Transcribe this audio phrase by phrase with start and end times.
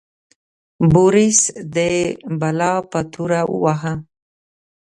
[0.91, 1.39] بوریس
[1.75, 1.77] د
[2.39, 3.93] بلا په توره وواهه.